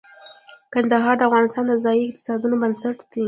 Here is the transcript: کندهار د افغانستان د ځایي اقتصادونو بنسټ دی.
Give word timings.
کندهار 0.73 1.15
د 1.17 1.21
افغانستان 1.29 1.63
د 1.67 1.73
ځایي 1.83 2.03
اقتصادونو 2.07 2.55
بنسټ 2.61 2.97
دی. 3.11 3.19